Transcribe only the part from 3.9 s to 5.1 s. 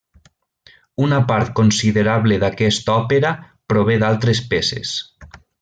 d'altres peces.